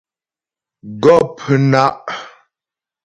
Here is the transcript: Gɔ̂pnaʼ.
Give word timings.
Gɔ̂pnaʼ. 1.01 2.03